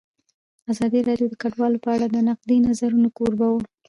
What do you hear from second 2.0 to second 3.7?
د نقدي نظرونو کوربه وه.